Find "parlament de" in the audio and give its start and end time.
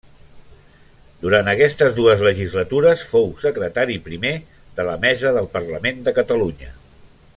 5.59-6.15